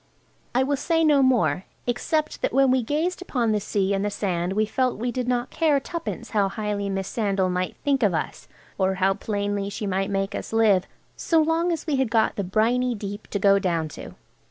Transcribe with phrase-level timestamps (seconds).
[0.55, 4.09] I will say no more, except that when we gazed upon the sea and the
[4.09, 8.15] sand we felt we did not care tuppence how highly Miss Sandal might think of
[8.15, 8.47] us
[8.79, 10.85] or how plainly she might make us live,
[11.15, 14.15] so long as we had got the briny deep to go down to.